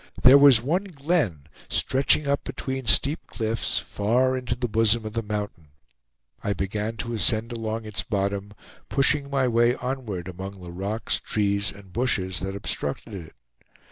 [0.23, 5.21] There was one glen, stretching up between steep cliffs far into the bosom of the
[5.21, 5.67] mountain.
[6.43, 8.53] I began to ascend along its bottom,
[8.89, 13.35] pushing my way onward among the rocks, trees, and bushes that obstructed it.